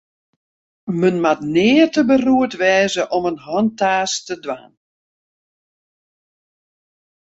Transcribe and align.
Men 1.01 1.17
moat 1.23 1.41
nea 1.55 1.85
te 1.93 2.01
beroerd 2.09 2.53
wêze 2.61 3.03
om 3.15 3.23
in 3.31 3.39
hantaast 3.47 4.19
te 4.27 4.35
dwaan. 4.43 4.73